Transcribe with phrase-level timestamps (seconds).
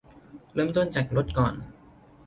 [0.53, 1.53] เริ่มต้นจากลดก่อน